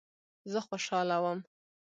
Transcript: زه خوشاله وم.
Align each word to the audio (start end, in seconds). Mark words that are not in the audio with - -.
زه 0.51 0.59
خوشاله 0.67 1.17
وم. 1.23 1.39